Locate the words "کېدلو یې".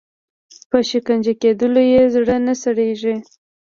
1.41-2.01